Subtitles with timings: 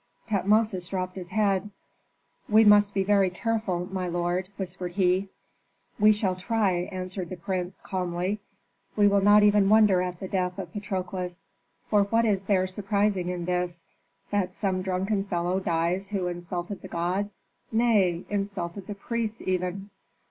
[0.27, 1.69] Tutmosis dropped his head.
[2.49, 5.29] "We must be very careful, my lord," whispered he.
[5.99, 8.39] "We shall try," answered the prince, calmly.
[8.95, 11.43] "We will not even wonder at the death of Patrokles.
[11.87, 13.83] For what is there surprising in this,
[14.31, 18.25] that some drunken fellow dies who insulted the gods, nay!
[18.27, 19.91] insulted the priests even."